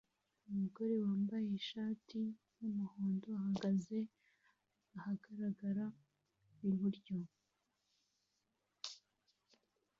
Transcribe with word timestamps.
umugore 0.49 0.93
wambaye 1.05 1.49
ishati 1.61 2.19
yumuhondo 2.59 3.27
ahagaze 3.39 3.99
ahagarara 4.97 5.85
ibiryo 6.67 7.17